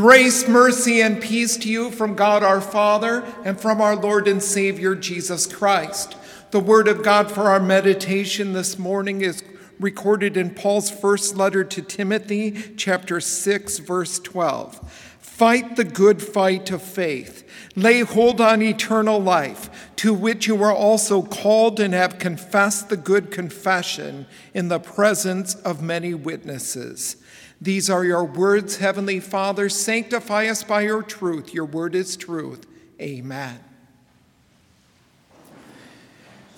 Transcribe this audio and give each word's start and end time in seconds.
Grace, 0.00 0.48
mercy, 0.48 1.02
and 1.02 1.20
peace 1.20 1.58
to 1.58 1.68
you 1.68 1.90
from 1.90 2.14
God 2.14 2.42
our 2.42 2.62
Father 2.62 3.22
and 3.44 3.60
from 3.60 3.82
our 3.82 3.94
Lord 3.94 4.28
and 4.28 4.42
Savior 4.42 4.94
Jesus 4.94 5.46
Christ. 5.46 6.16
The 6.52 6.58
word 6.58 6.88
of 6.88 7.02
God 7.02 7.30
for 7.30 7.50
our 7.50 7.60
meditation 7.60 8.54
this 8.54 8.78
morning 8.78 9.20
is 9.20 9.44
recorded 9.78 10.38
in 10.38 10.54
Paul's 10.54 10.90
first 10.90 11.36
letter 11.36 11.64
to 11.64 11.82
Timothy, 11.82 12.72
chapter 12.78 13.20
6, 13.20 13.78
verse 13.80 14.18
12. 14.20 14.90
Fight 15.20 15.76
the 15.76 15.84
good 15.84 16.22
fight 16.22 16.70
of 16.70 16.80
faith. 16.80 17.46
Lay 17.76 18.00
hold 18.00 18.40
on 18.40 18.62
eternal 18.62 19.20
life, 19.20 19.90
to 19.96 20.12
which 20.12 20.46
you 20.46 20.56
were 20.56 20.72
also 20.72 21.22
called 21.22 21.78
and 21.78 21.94
have 21.94 22.18
confessed 22.18 22.88
the 22.88 22.96
good 22.96 23.30
confession 23.30 24.26
in 24.52 24.68
the 24.68 24.80
presence 24.80 25.54
of 25.54 25.82
many 25.82 26.12
witnesses. 26.12 27.16
These 27.60 27.88
are 27.88 28.04
your 28.04 28.24
words, 28.24 28.78
Heavenly 28.78 29.20
Father. 29.20 29.68
Sanctify 29.68 30.46
us 30.46 30.64
by 30.64 30.82
your 30.82 31.02
truth. 31.02 31.54
Your 31.54 31.66
word 31.66 31.94
is 31.94 32.16
truth. 32.16 32.66
Amen. 33.00 33.60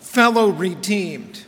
Fellow 0.00 0.50
redeemed, 0.50 1.44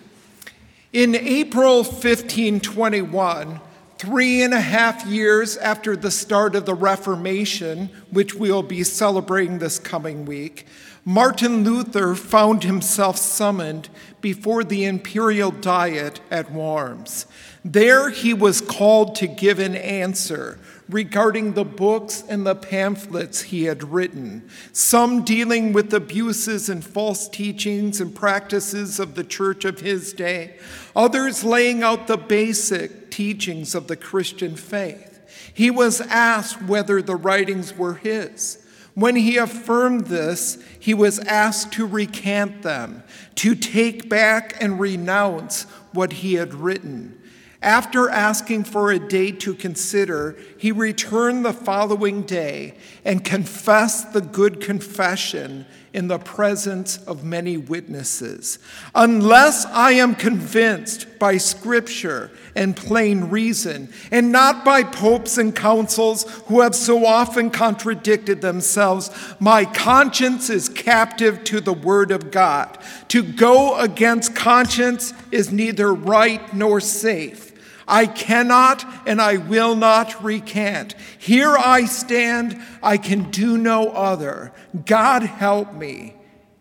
in 0.92 1.14
April 1.14 1.78
1521, 1.78 3.60
three 4.04 4.42
and 4.42 4.52
a 4.52 4.60
half 4.60 5.06
years 5.06 5.56
after 5.56 5.96
the 5.96 6.10
start 6.10 6.54
of 6.54 6.66
the 6.66 6.74
Reformation, 6.74 7.88
which 8.10 8.34
we'll 8.34 8.62
be 8.62 8.84
celebrating 8.84 9.58
this 9.58 9.78
coming 9.78 10.26
week, 10.26 10.66
Martin 11.06 11.64
Luther 11.64 12.14
found 12.14 12.64
himself 12.64 13.16
summoned 13.16 13.88
before 14.20 14.62
the 14.62 14.84
imperial 14.84 15.50
diet 15.50 16.20
at 16.30 16.52
Worms. 16.52 17.24
There 17.64 18.10
he 18.10 18.34
was 18.34 18.60
called 18.60 19.14
to 19.16 19.26
give 19.26 19.58
an 19.58 19.74
answer 19.74 20.58
regarding 20.88 21.54
the 21.54 21.64
books 21.64 22.22
and 22.28 22.46
the 22.46 22.54
pamphlets 22.54 23.42
he 23.42 23.64
had 23.64 23.82
written, 23.82 24.48
some 24.72 25.24
dealing 25.24 25.72
with 25.72 25.92
abuses 25.94 26.68
and 26.68 26.84
false 26.84 27.28
teachings 27.28 28.00
and 28.00 28.14
practices 28.14 29.00
of 29.00 29.14
the 29.14 29.24
church 29.24 29.64
of 29.64 29.80
his 29.80 30.12
day, 30.12 30.56
others 30.94 31.42
laying 31.42 31.82
out 31.82 32.06
the 32.06 32.16
basic 32.16 33.10
teachings 33.10 33.74
of 33.74 33.86
the 33.86 33.96
Christian 33.96 34.56
faith. 34.56 35.20
He 35.52 35.70
was 35.70 36.00
asked 36.02 36.62
whether 36.62 37.00
the 37.00 37.16
writings 37.16 37.76
were 37.76 37.94
his. 37.94 38.60
When 38.94 39.16
he 39.16 39.38
affirmed 39.38 40.06
this, 40.06 40.62
he 40.78 40.94
was 40.94 41.18
asked 41.20 41.72
to 41.72 41.86
recant 41.86 42.62
them, 42.62 43.02
to 43.36 43.54
take 43.54 44.08
back 44.08 44.56
and 44.60 44.78
renounce 44.78 45.64
what 45.92 46.12
he 46.12 46.34
had 46.34 46.54
written. 46.54 47.20
After 47.64 48.10
asking 48.10 48.64
for 48.64 48.90
a 48.90 48.98
day 48.98 49.32
to 49.32 49.54
consider, 49.54 50.36
he 50.58 50.70
returned 50.70 51.46
the 51.46 51.54
following 51.54 52.20
day 52.24 52.74
and 53.06 53.24
confessed 53.24 54.12
the 54.12 54.20
good 54.20 54.60
confession 54.60 55.64
in 55.94 56.08
the 56.08 56.18
presence 56.18 56.98
of 57.04 57.24
many 57.24 57.56
witnesses. 57.56 58.58
Unless 58.94 59.64
I 59.64 59.92
am 59.92 60.14
convinced 60.14 61.18
by 61.18 61.38
scripture 61.38 62.30
and 62.54 62.76
plain 62.76 63.30
reason, 63.30 63.88
and 64.10 64.30
not 64.30 64.62
by 64.62 64.82
popes 64.82 65.38
and 65.38 65.56
councils 65.56 66.24
who 66.48 66.60
have 66.60 66.74
so 66.74 67.06
often 67.06 67.48
contradicted 67.48 68.42
themselves, 68.42 69.10
my 69.40 69.64
conscience 69.64 70.50
is 70.50 70.68
captive 70.68 71.42
to 71.44 71.62
the 71.62 71.72
word 71.72 72.10
of 72.10 72.30
God. 72.30 72.76
To 73.08 73.22
go 73.22 73.78
against 73.78 74.36
conscience 74.36 75.14
is 75.32 75.50
neither 75.50 75.94
right 75.94 76.54
nor 76.54 76.78
safe. 76.78 77.52
I 77.86 78.06
cannot 78.06 78.84
and 79.06 79.20
I 79.20 79.36
will 79.36 79.76
not 79.76 80.22
recant. 80.22 80.94
Here 81.18 81.56
I 81.56 81.84
stand, 81.84 82.60
I 82.82 82.96
can 82.96 83.30
do 83.30 83.58
no 83.58 83.90
other. 83.90 84.52
God 84.86 85.22
help 85.22 85.74
me. 85.74 86.14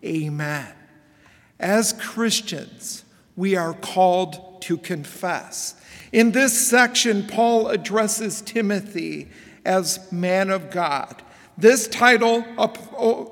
Amen. 0.04 0.68
As 1.60 1.94
Christians, 1.94 3.06
we 3.36 3.56
are 3.56 3.74
called 3.74 4.62
to 4.64 4.78
confess. 4.78 5.76
In 6.12 6.32
this 6.32 6.68
section, 6.68 7.26
Paul 7.26 7.70
addresses 7.70 8.42
Timothy 8.42 9.30
as 9.66 10.12
man 10.12 10.50
of 10.50 10.70
God. 10.70 11.23
This 11.58 11.88
title 11.88 12.44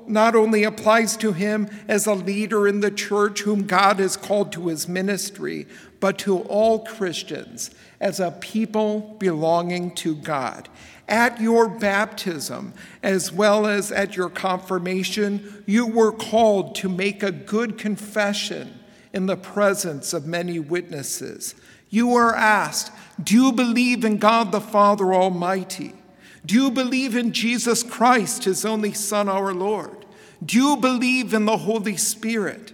not 0.06 0.36
only 0.36 0.62
applies 0.62 1.16
to 1.18 1.32
him 1.32 1.68
as 1.88 2.06
a 2.06 2.14
leader 2.14 2.68
in 2.68 2.80
the 2.80 2.90
church 2.90 3.40
whom 3.40 3.66
God 3.66 3.98
has 3.98 4.16
called 4.16 4.52
to 4.52 4.68
his 4.68 4.88
ministry, 4.88 5.66
but 5.98 6.18
to 6.18 6.38
all 6.42 6.84
Christians 6.84 7.70
as 8.00 8.20
a 8.20 8.30
people 8.30 9.16
belonging 9.18 9.94
to 9.96 10.14
God. 10.14 10.68
At 11.08 11.40
your 11.40 11.68
baptism, 11.68 12.74
as 13.02 13.32
well 13.32 13.66
as 13.66 13.90
at 13.90 14.16
your 14.16 14.30
confirmation, 14.30 15.64
you 15.66 15.86
were 15.86 16.12
called 16.12 16.76
to 16.76 16.88
make 16.88 17.22
a 17.22 17.32
good 17.32 17.76
confession 17.76 18.78
in 19.12 19.26
the 19.26 19.36
presence 19.36 20.12
of 20.12 20.26
many 20.26 20.58
witnesses. 20.58 21.54
You 21.90 22.06
were 22.06 22.34
asked, 22.34 22.92
Do 23.22 23.34
you 23.34 23.52
believe 23.52 24.04
in 24.04 24.18
God 24.18 24.52
the 24.52 24.60
Father 24.60 25.12
Almighty? 25.12 25.94
Do 26.44 26.54
you 26.54 26.70
believe 26.70 27.16
in 27.16 27.32
Jesus 27.32 27.82
Christ, 27.82 28.44
his 28.44 28.64
only 28.64 28.92
Son, 28.92 29.28
our 29.28 29.54
Lord? 29.54 30.04
Do 30.44 30.58
you 30.58 30.76
believe 30.76 31.34
in 31.34 31.44
the 31.44 31.58
Holy 31.58 31.96
Spirit? 31.96 32.72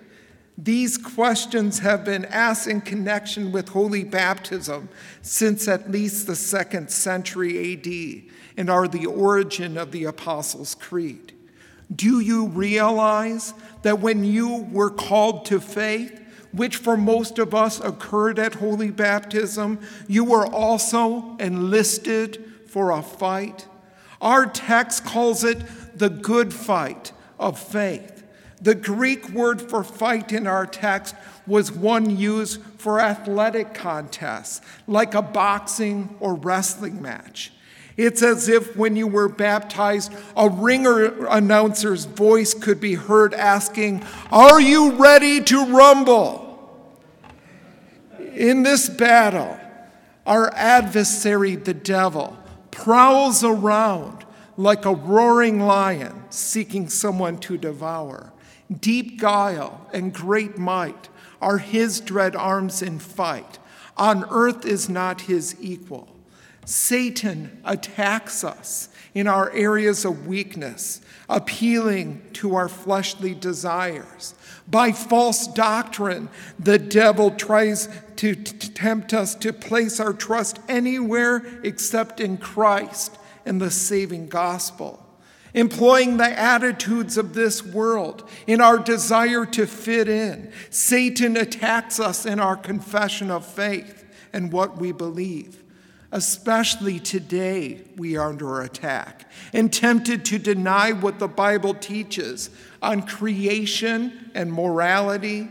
These 0.56 0.98
questions 0.98 1.80
have 1.80 2.04
been 2.04 2.24
asked 2.24 2.66
in 2.66 2.80
connection 2.80 3.52
with 3.52 3.68
holy 3.68 4.02
baptism 4.02 4.88
since 5.22 5.68
at 5.68 5.90
least 5.90 6.26
the 6.26 6.34
second 6.34 6.90
century 6.90 7.74
AD 7.74 8.32
and 8.56 8.68
are 8.68 8.88
the 8.88 9.06
origin 9.06 9.76
of 9.76 9.92
the 9.92 10.04
Apostles' 10.04 10.74
Creed. 10.74 11.32
Do 11.94 12.20
you 12.20 12.48
realize 12.48 13.54
that 13.82 14.00
when 14.00 14.24
you 14.24 14.66
were 14.72 14.90
called 14.90 15.44
to 15.46 15.60
faith, 15.60 16.20
which 16.52 16.76
for 16.76 16.96
most 16.96 17.38
of 17.38 17.54
us 17.54 17.78
occurred 17.80 18.38
at 18.38 18.54
holy 18.54 18.90
baptism, 18.90 19.78
you 20.08 20.24
were 20.24 20.46
also 20.46 21.36
enlisted 21.38 22.44
for 22.78 22.92
a 22.92 23.02
fight? 23.02 23.66
Our 24.20 24.46
text 24.46 25.04
calls 25.04 25.42
it 25.42 25.58
the 25.98 26.08
good 26.08 26.54
fight 26.54 27.10
of 27.36 27.58
faith. 27.58 28.22
The 28.62 28.76
Greek 28.76 29.30
word 29.30 29.60
for 29.60 29.82
fight 29.82 30.30
in 30.30 30.46
our 30.46 30.64
text 30.64 31.16
was 31.44 31.72
one 31.72 32.16
used 32.16 32.62
for 32.76 33.00
athletic 33.00 33.74
contests, 33.74 34.60
like 34.86 35.14
a 35.14 35.22
boxing 35.22 36.14
or 36.20 36.36
wrestling 36.36 37.02
match. 37.02 37.50
It's 37.96 38.22
as 38.22 38.48
if 38.48 38.76
when 38.76 38.94
you 38.94 39.08
were 39.08 39.28
baptized, 39.28 40.12
a 40.36 40.48
ringer 40.48 41.26
announcer's 41.26 42.04
voice 42.04 42.54
could 42.54 42.80
be 42.80 42.94
heard 42.94 43.34
asking, 43.34 44.04
Are 44.30 44.60
you 44.60 44.92
ready 44.92 45.42
to 45.42 45.66
rumble? 45.66 46.46
In 48.36 48.62
this 48.62 48.88
battle, 48.88 49.58
our 50.28 50.54
adversary, 50.54 51.56
the 51.56 51.74
devil, 51.74 52.38
prowls 52.70 53.44
around 53.44 54.24
like 54.56 54.84
a 54.84 54.94
roaring 54.94 55.60
lion 55.60 56.24
seeking 56.30 56.88
someone 56.88 57.38
to 57.38 57.56
devour. 57.56 58.32
Deep 58.80 59.18
guile 59.20 59.86
and 59.92 60.12
great 60.12 60.58
might 60.58 61.08
are 61.40 61.58
his 61.58 62.00
dread 62.00 62.34
arms 62.34 62.82
in 62.82 62.98
fight. 62.98 63.58
On 63.96 64.24
earth 64.30 64.66
is 64.66 64.88
not 64.88 65.22
his 65.22 65.56
equal. 65.60 66.08
Satan 66.68 67.62
attacks 67.64 68.44
us 68.44 68.90
in 69.14 69.26
our 69.26 69.50
areas 69.52 70.04
of 70.04 70.26
weakness, 70.26 71.00
appealing 71.26 72.20
to 72.34 72.56
our 72.56 72.68
fleshly 72.68 73.34
desires. 73.34 74.34
By 74.66 74.92
false 74.92 75.46
doctrine, 75.46 76.28
the 76.58 76.78
devil 76.78 77.30
tries 77.30 77.88
to 78.16 78.34
tempt 78.34 79.14
us 79.14 79.34
to 79.36 79.54
place 79.54 79.98
our 79.98 80.12
trust 80.12 80.58
anywhere 80.68 81.42
except 81.64 82.20
in 82.20 82.36
Christ 82.36 83.16
and 83.46 83.62
the 83.62 83.70
saving 83.70 84.28
gospel 84.28 85.02
employing 85.54 86.18
the 86.18 86.38
attitudes 86.38 87.16
of 87.16 87.32
this 87.32 87.64
world 87.64 88.28
in 88.46 88.60
our 88.60 88.78
desire 88.78 89.46
to 89.46 89.66
fit 89.66 90.06
in. 90.06 90.52
Satan 90.68 91.38
attacks 91.38 91.98
us 91.98 92.26
in 92.26 92.38
our 92.38 92.54
confession 92.54 93.30
of 93.30 93.46
faith 93.46 94.04
and 94.34 94.52
what 94.52 94.76
we 94.76 94.92
believe. 94.92 95.64
Especially 96.10 96.98
today, 96.98 97.82
we 97.96 98.16
are 98.16 98.30
under 98.30 98.62
attack 98.62 99.30
and 99.52 99.70
tempted 99.70 100.24
to 100.26 100.38
deny 100.38 100.92
what 100.92 101.18
the 101.18 101.28
Bible 101.28 101.74
teaches 101.74 102.48
on 102.80 103.02
creation 103.02 104.30
and 104.34 104.50
morality, 104.50 105.48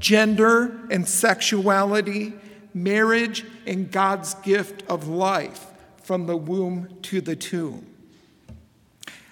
gender 0.00 0.80
and 0.90 1.06
sexuality, 1.06 2.32
marriage 2.74 3.44
and 3.66 3.90
God's 3.90 4.34
gift 4.34 4.82
of 4.88 5.06
life 5.06 5.66
from 6.02 6.26
the 6.26 6.36
womb 6.36 6.88
to 7.02 7.20
the 7.20 7.36
tomb. 7.36 7.86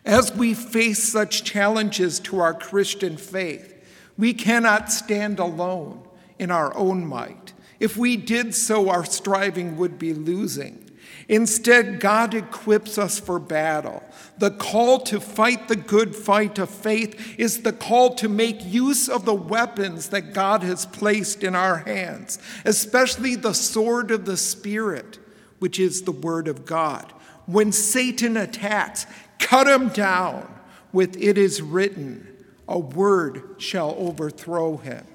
As 0.05 0.33
we 0.33 0.55
face 0.55 1.03
such 1.03 1.43
challenges 1.43 2.21
to 2.21 2.39
our 2.39 2.55
Christian 2.55 3.17
faith, 3.17 3.75
we 4.17 4.33
cannot 4.33 4.93
stand 4.93 5.41
alone 5.41 6.07
in 6.39 6.53
our 6.53 6.75
own 6.77 7.05
might. 7.05 7.48
If 7.81 7.97
we 7.97 8.17
did 8.17 8.55
so, 8.55 8.89
our 8.89 9.05
striving 9.05 9.77
would 9.77 9.99
be 9.99 10.13
losing. 10.15 10.85
Instead, 11.29 12.01
God 12.01 12.33
equips 12.33 12.97
us 12.97 13.21
for 13.21 13.39
battle. 13.39 14.03
The 14.39 14.51
call 14.51 15.01
to 15.01 15.21
fight 15.21 15.69
the 15.69 15.77
good 15.77 16.17
fight 16.17 16.59
of 16.59 16.71
faith 16.71 17.39
is 17.39 17.63
the 17.63 17.73
call 17.73 18.15
to 18.17 18.29
make 18.29 18.65
use 18.65 19.09
of 19.09 19.25
the 19.25 19.35
weapons 19.35 20.09
that 20.09 20.33
God 20.33 20.63
has 20.63 20.87
placed 20.87 21.45
in 21.45 21.55
our 21.55 21.79
hands, 21.79 22.39
especially 22.65 23.35
the 23.35 23.53
sword 23.53 24.11
of 24.11 24.25
the 24.25 24.39
Spirit, 24.39 25.19
which 25.59 25.79
is 25.79 26.03
the 26.03 26.13
Word 26.13 26.49
of 26.49 26.65
God. 26.65 27.13
When 27.45 27.73
Satan 27.73 28.37
attacks, 28.37 29.07
cut 29.39 29.67
him 29.67 29.89
down 29.89 30.55
with 30.93 31.17
it 31.21 31.37
is 31.37 31.61
written, 31.61 32.27
a 32.67 32.79
word 32.79 33.57
shall 33.59 33.95
overthrow 33.99 34.77
him. 34.77 35.07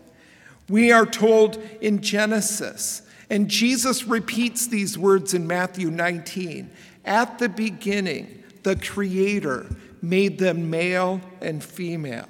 We 0.70 0.92
are 0.92 1.06
told 1.06 1.58
in 1.82 2.02
Genesis 2.02 3.04
and 3.30 3.50
Jesus 3.50 4.06
repeats 4.06 4.68
these 4.68 4.98
words 4.98 5.34
in 5.34 5.48
Matthew 5.48 5.90
19. 5.90 6.70
At 7.04 7.40
the 7.40 7.50
beginning, 7.50 8.44
the 8.62 8.76
Creator 8.76 9.76
made 10.04 10.38
them 10.38 10.70
male 10.70 11.22
and 11.42 11.64
female. 11.64 12.28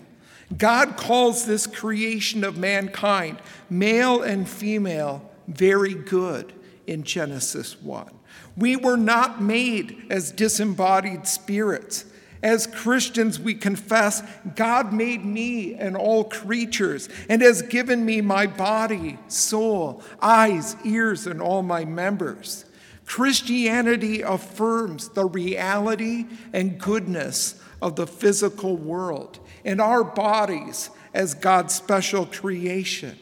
God 0.58 0.96
calls 0.96 1.46
this 1.46 1.68
creation 1.68 2.44
of 2.44 2.58
mankind, 2.58 3.40
male 3.70 4.22
and 4.22 4.48
female, 4.48 5.30
very 5.48 5.94
good 5.94 6.54
in 6.88 7.04
Genesis 7.04 7.82
1. 7.82 8.10
We 8.56 8.76
were 8.76 8.98
not 8.98 9.42
made 9.42 10.06
as 10.10 10.32
disembodied 10.32 11.28
spirits. 11.28 12.06
As 12.44 12.68
Christians, 12.68 13.40
we 13.40 13.56
confess 13.56 14.22
God 14.56 14.92
made 14.92 15.24
me 15.24 15.76
and 15.76 15.96
all 15.96 16.26
creatures 16.26 17.08
and 17.30 17.42
has 17.42 17.62
given 17.62 18.06
me 18.06 18.20
my 18.20 18.48
body, 18.48 19.18
soul, 19.30 20.04
eyes, 20.22 20.76
ears, 20.84 21.26
and 21.26 21.42
all 21.42 21.64
my 21.64 21.86
members. 21.86 22.66
Christianity 23.06 24.22
affirms 24.22 25.10
the 25.10 25.26
reality 25.26 26.26
and 26.52 26.78
goodness 26.78 27.62
of 27.82 27.96
the 27.96 28.08
physical 28.08 28.76
world 28.76 29.40
and 29.64 29.80
our 29.80 30.04
bodies 30.04 30.90
as 31.14 31.34
God's 31.34 31.74
special 31.74 32.26
creation. 32.26 33.18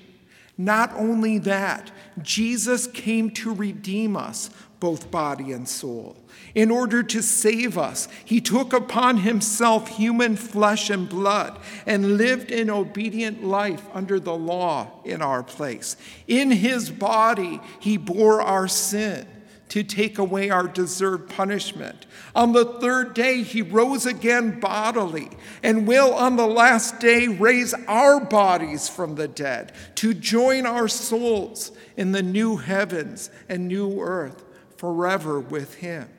Not 0.57 0.91
only 0.95 1.37
that, 1.39 1.91
Jesus 2.23 2.87
came 2.87 3.29
to 3.31 3.53
redeem 3.53 4.17
us, 4.17 4.49
both 4.81 5.11
body 5.11 5.53
and 5.53 5.69
soul. 5.69 6.17
In 6.55 6.71
order 6.71 7.03
to 7.03 7.21
save 7.21 7.77
us, 7.77 8.09
he 8.25 8.41
took 8.41 8.73
upon 8.73 9.17
himself 9.17 9.87
human 9.87 10.35
flesh 10.35 10.89
and 10.89 11.07
blood 11.07 11.59
and 11.85 12.17
lived 12.17 12.51
an 12.51 12.69
obedient 12.69 13.43
life 13.43 13.85
under 13.93 14.19
the 14.19 14.35
law 14.35 14.89
in 15.05 15.21
our 15.21 15.43
place. 15.43 15.95
In 16.27 16.49
his 16.49 16.89
body, 16.89 17.61
he 17.79 17.95
bore 17.95 18.41
our 18.41 18.67
sin 18.67 19.27
to 19.69 19.83
take 19.83 20.17
away 20.17 20.49
our 20.49 20.67
deserved 20.67 21.29
punishment. 21.29 22.07
On 22.35 22.51
the 22.51 22.65
third 22.65 23.13
day, 23.13 23.43
he 23.43 23.61
rose 23.61 24.07
again 24.07 24.59
bodily 24.59 25.29
and 25.61 25.87
will 25.87 26.13
on 26.13 26.37
the 26.37 26.47
last 26.47 26.99
day 26.99 27.27
raise 27.27 27.75
our 27.87 28.19
bodies 28.19 28.89
from 28.89 29.13
the 29.13 29.27
dead 29.27 29.73
to 29.95 30.15
join 30.15 30.65
our 30.65 30.87
souls 30.87 31.71
in 31.95 32.13
the 32.13 32.23
new 32.23 32.57
heavens 32.57 33.29
and 33.47 33.67
new 33.67 34.01
earth 34.01 34.43
forever 34.81 35.39
with 35.39 35.75
him. 35.75 36.09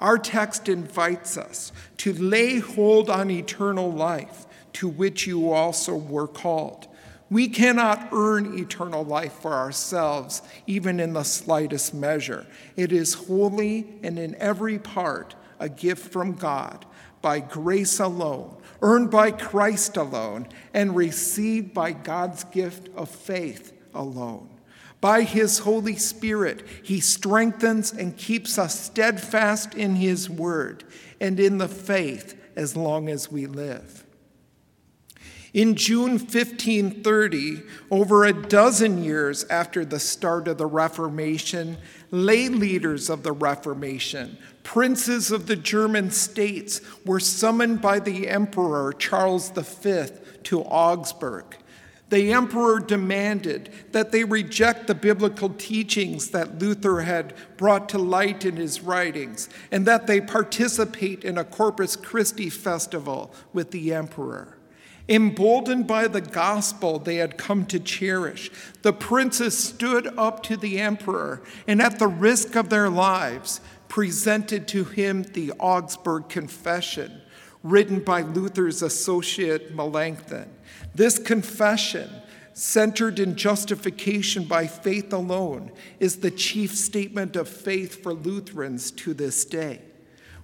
Our 0.00 0.18
text 0.18 0.68
invites 0.68 1.38
us 1.38 1.70
to 1.98 2.12
lay 2.12 2.58
hold 2.58 3.08
on 3.08 3.30
eternal 3.30 3.92
life, 3.92 4.44
to 4.72 4.88
which 4.88 5.28
you 5.28 5.52
also 5.52 5.94
were 5.94 6.26
called. 6.26 6.88
We 7.30 7.46
cannot 7.46 8.08
earn 8.12 8.58
eternal 8.58 9.04
life 9.04 9.34
for 9.34 9.52
ourselves, 9.52 10.42
even 10.66 10.98
in 10.98 11.12
the 11.12 11.22
slightest 11.22 11.94
measure. 11.94 12.44
It 12.74 12.90
is 12.90 13.14
wholly 13.14 13.86
and 14.02 14.18
in 14.18 14.34
every 14.34 14.80
part 14.80 15.36
a 15.60 15.68
gift 15.68 16.12
from 16.12 16.32
God, 16.32 16.84
by 17.22 17.38
grace 17.38 18.00
alone, 18.00 18.56
earned 18.82 19.12
by 19.12 19.30
Christ 19.30 19.96
alone, 19.96 20.48
and 20.74 20.96
received 20.96 21.72
by 21.72 21.92
God's 21.92 22.42
gift 22.42 22.88
of 22.96 23.08
faith 23.08 23.72
alone. 23.94 24.53
By 25.04 25.24
his 25.24 25.58
Holy 25.58 25.96
Spirit, 25.96 26.64
he 26.82 26.98
strengthens 26.98 27.92
and 27.92 28.16
keeps 28.16 28.56
us 28.56 28.86
steadfast 28.86 29.74
in 29.74 29.96
his 29.96 30.30
word 30.30 30.82
and 31.20 31.38
in 31.38 31.58
the 31.58 31.68
faith 31.68 32.42
as 32.56 32.74
long 32.74 33.10
as 33.10 33.30
we 33.30 33.44
live. 33.44 34.06
In 35.52 35.74
June 35.74 36.12
1530, 36.12 37.60
over 37.90 38.24
a 38.24 38.32
dozen 38.32 39.04
years 39.04 39.44
after 39.50 39.84
the 39.84 40.00
start 40.00 40.48
of 40.48 40.56
the 40.56 40.64
Reformation, 40.64 41.76
lay 42.10 42.48
leaders 42.48 43.10
of 43.10 43.24
the 43.24 43.32
Reformation, 43.32 44.38
princes 44.62 45.30
of 45.30 45.48
the 45.48 45.56
German 45.56 46.12
states, 46.12 46.80
were 47.04 47.20
summoned 47.20 47.82
by 47.82 47.98
the 47.98 48.26
Emperor 48.26 48.94
Charles 48.94 49.50
V 49.50 50.06
to 50.44 50.62
Augsburg 50.62 51.58
the 52.10 52.32
emperor 52.32 52.80
demanded 52.80 53.70
that 53.92 54.12
they 54.12 54.24
reject 54.24 54.86
the 54.86 54.94
biblical 54.94 55.48
teachings 55.50 56.30
that 56.30 56.58
Luther 56.58 57.00
had 57.00 57.34
brought 57.56 57.88
to 57.90 57.98
light 57.98 58.44
in 58.44 58.56
his 58.56 58.82
writings 58.82 59.48
and 59.72 59.86
that 59.86 60.06
they 60.06 60.20
participate 60.20 61.24
in 61.24 61.38
a 61.38 61.44
Corpus 61.44 61.96
Christi 61.96 62.50
festival 62.50 63.34
with 63.52 63.70
the 63.70 63.94
emperor. 63.94 64.58
Emboldened 65.08 65.86
by 65.86 66.08
the 66.08 66.20
gospel 66.20 66.98
they 66.98 67.16
had 67.16 67.36
come 67.36 67.66
to 67.66 67.78
cherish, 67.78 68.50
the 68.82 68.92
princes 68.92 69.56
stood 69.56 70.06
up 70.18 70.42
to 70.42 70.56
the 70.56 70.78
emperor 70.80 71.42
and, 71.66 71.82
at 71.82 71.98
the 71.98 72.08
risk 72.08 72.54
of 72.54 72.70
their 72.70 72.88
lives, 72.88 73.60
presented 73.88 74.66
to 74.68 74.84
him 74.84 75.22
the 75.34 75.52
Augsburg 75.58 76.28
Confession, 76.30 77.20
written 77.62 78.00
by 78.00 78.22
Luther's 78.22 78.82
associate 78.82 79.74
Melanchthon. 79.74 80.50
This 80.94 81.18
confession, 81.18 82.10
centered 82.52 83.18
in 83.18 83.34
justification 83.34 84.44
by 84.44 84.66
faith 84.66 85.12
alone, 85.12 85.72
is 85.98 86.18
the 86.18 86.30
chief 86.30 86.74
statement 86.74 87.34
of 87.36 87.48
faith 87.48 88.02
for 88.02 88.14
Lutherans 88.14 88.90
to 88.92 89.12
this 89.14 89.44
day. 89.44 89.80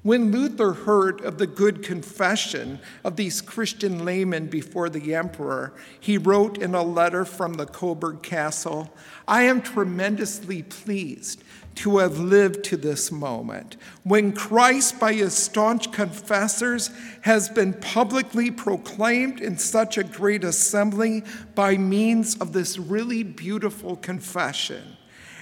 When 0.03 0.33
Luther 0.33 0.73
heard 0.73 1.21
of 1.21 1.37
the 1.37 1.47
good 1.47 1.83
confession 1.83 2.81
of 3.05 3.17
these 3.17 3.43
Christian 3.43 4.03
laymen 4.03 4.47
before 4.47 4.89
the 4.89 5.15
emperor, 5.15 5.75
he 5.99 6.17
wrote 6.17 6.57
in 6.57 6.75
a 6.75 6.83
letter 6.83 7.27
from 7.27 7.55
the 7.55 7.67
Coburg 7.67 8.23
Castle 8.23 8.95
I 9.29 9.43
am 9.43 9.61
tremendously 9.61 10.63
pleased 10.63 11.45
to 11.77 11.99
have 11.99 12.19
lived 12.19 12.65
to 12.65 12.79
this 12.79 13.13
moment 13.13 13.77
when 14.03 14.33
Christ, 14.33 14.99
by 14.99 15.13
his 15.13 15.35
staunch 15.35 15.93
confessors, 15.93 16.91
has 17.21 17.51
been 17.51 17.75
publicly 17.75 18.51
proclaimed 18.51 19.41
in 19.41 19.59
such 19.59 19.99
a 19.99 20.05
great 20.05 20.45
assembly 20.45 21.25
by 21.55 21.77
means 21.77 22.37
of 22.37 22.55
this 22.55 22.79
really 22.79 23.23
beautiful 23.23 23.97
confession. 23.97 24.97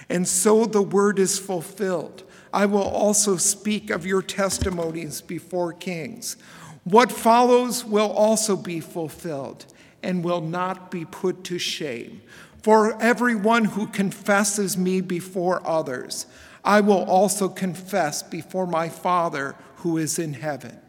And 0.09 0.27
so 0.27 0.65
the 0.65 0.81
word 0.81 1.17
is 1.17 1.39
fulfilled. 1.39 2.23
I 2.53 2.65
will 2.65 2.87
also 2.87 3.37
speak 3.37 3.89
of 3.89 4.05
your 4.05 4.21
testimonies 4.21 5.21
before 5.21 5.73
kings. 5.73 6.37
What 6.83 7.11
follows 7.11 7.85
will 7.85 8.11
also 8.11 8.55
be 8.55 8.79
fulfilled 8.79 9.65
and 10.01 10.23
will 10.23 10.41
not 10.41 10.89
be 10.89 11.05
put 11.05 11.43
to 11.45 11.59
shame. 11.59 12.21
For 12.61 12.99
everyone 13.01 13.65
who 13.65 13.87
confesses 13.87 14.77
me 14.77 15.01
before 15.01 15.65
others, 15.67 16.25
I 16.63 16.81
will 16.81 17.03
also 17.03 17.47
confess 17.47 18.23
before 18.23 18.67
my 18.67 18.89
Father 18.89 19.55
who 19.77 19.97
is 19.97 20.19
in 20.19 20.33
heaven. 20.33 20.79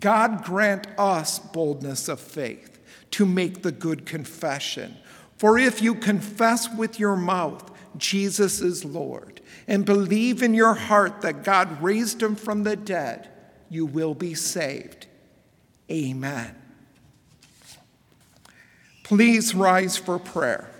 God 0.00 0.44
grant 0.44 0.86
us 0.98 1.38
boldness 1.38 2.08
of 2.08 2.20
faith 2.20 2.78
to 3.12 3.26
make 3.26 3.62
the 3.62 3.72
good 3.72 4.06
confession. 4.06 4.96
For 5.36 5.58
if 5.58 5.82
you 5.82 5.94
confess 5.94 6.72
with 6.72 6.98
your 6.98 7.16
mouth 7.16 7.70
Jesus 7.96 8.60
is 8.60 8.84
Lord 8.84 9.37
and 9.68 9.84
believe 9.84 10.42
in 10.42 10.54
your 10.54 10.72
heart 10.72 11.20
that 11.20 11.44
God 11.44 11.82
raised 11.82 12.22
him 12.22 12.34
from 12.34 12.64
the 12.64 12.74
dead, 12.74 13.28
you 13.68 13.84
will 13.84 14.14
be 14.14 14.34
saved. 14.34 15.06
Amen. 15.90 16.56
Please 19.02 19.54
rise 19.54 19.96
for 19.98 20.18
prayer. 20.18 20.70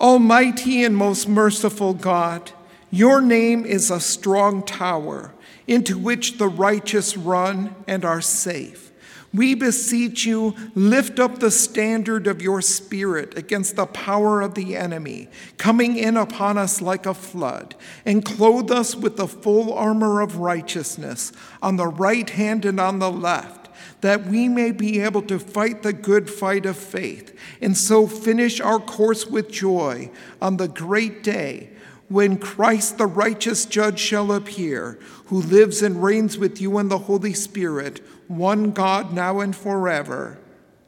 Almighty 0.00 0.82
and 0.82 0.96
most 0.96 1.28
merciful 1.28 1.92
God, 1.92 2.50
your 2.90 3.20
name 3.20 3.64
is 3.64 3.90
a 3.90 4.00
strong 4.00 4.64
tower 4.64 5.32
into 5.66 5.98
which 5.98 6.38
the 6.38 6.48
righteous 6.48 7.16
run 7.16 7.74
and 7.86 8.04
are 8.04 8.20
safe. 8.22 8.91
We 9.34 9.54
beseech 9.54 10.26
you, 10.26 10.54
lift 10.74 11.18
up 11.18 11.38
the 11.38 11.50
standard 11.50 12.26
of 12.26 12.42
your 12.42 12.60
Spirit 12.60 13.36
against 13.36 13.76
the 13.76 13.86
power 13.86 14.42
of 14.42 14.54
the 14.54 14.76
enemy, 14.76 15.28
coming 15.56 15.96
in 15.96 16.16
upon 16.16 16.58
us 16.58 16.82
like 16.82 17.06
a 17.06 17.14
flood, 17.14 17.74
and 18.04 18.24
clothe 18.24 18.70
us 18.70 18.94
with 18.94 19.16
the 19.16 19.28
full 19.28 19.72
armor 19.72 20.20
of 20.20 20.36
righteousness 20.36 21.32
on 21.62 21.76
the 21.76 21.88
right 21.88 22.28
hand 22.28 22.64
and 22.64 22.78
on 22.78 22.98
the 22.98 23.10
left 23.10 23.62
that 24.02 24.26
we 24.26 24.48
may 24.48 24.72
be 24.72 25.00
able 25.00 25.22
to 25.22 25.38
fight 25.38 25.82
the 25.82 25.92
good 25.92 26.28
fight 26.28 26.66
of 26.66 26.76
faith, 26.76 27.36
and 27.60 27.76
so 27.76 28.06
finish 28.06 28.60
our 28.60 28.78
course 28.78 29.26
with 29.26 29.50
joy 29.50 30.10
on 30.40 30.56
the 30.56 30.68
great 30.68 31.22
day 31.22 31.70
when 32.12 32.38
Christ 32.38 32.98
the 32.98 33.06
righteous 33.06 33.64
judge 33.64 33.98
shall 33.98 34.32
appear, 34.32 34.98
who 35.26 35.40
lives 35.40 35.82
and 35.82 36.02
reigns 36.02 36.38
with 36.38 36.60
you 36.60 36.78
in 36.78 36.88
the 36.88 36.98
Holy 36.98 37.32
Spirit, 37.32 38.00
one 38.28 38.72
God, 38.72 39.12
now 39.12 39.40
and 39.40 39.56
forever. 39.56 40.38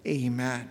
Amen. 0.07 0.71